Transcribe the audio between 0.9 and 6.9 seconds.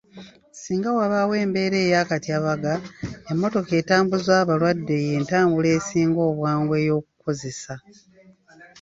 wabaawo embeera y'akatyabaga, emmotoka etambuza abalwadde y'entambula esinga obwangu